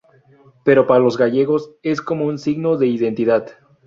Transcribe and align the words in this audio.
Pero 0.63 0.87
para 0.87 0.99
los 0.99 1.15
gallegos 1.15 1.75
es 1.83 2.01
como 2.01 2.25
un 2.25 2.39
signo 2.39 2.75
de 2.75 2.87
identidad. 2.87 3.45